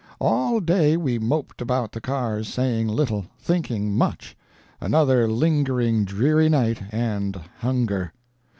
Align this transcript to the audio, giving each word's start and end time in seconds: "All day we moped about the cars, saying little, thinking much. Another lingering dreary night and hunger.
"All 0.19 0.59
day 0.61 0.97
we 0.97 1.19
moped 1.19 1.61
about 1.61 1.91
the 1.91 2.01
cars, 2.01 2.47
saying 2.47 2.87
little, 2.87 3.27
thinking 3.37 3.95
much. 3.95 4.35
Another 4.79 5.27
lingering 5.27 6.05
dreary 6.05 6.49
night 6.49 6.81
and 6.91 7.39
hunger. 7.59 8.11